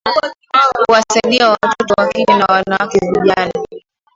[0.85, 3.51] kuwasaidia watoto wa kike na wanawake vijana